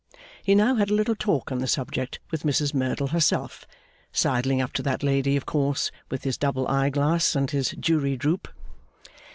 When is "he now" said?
0.41-0.73